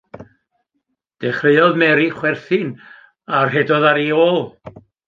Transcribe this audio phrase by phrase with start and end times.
[1.25, 2.69] Dechreuodd Mary chwerthin,
[3.35, 4.41] a rhedodd ar ei ôl.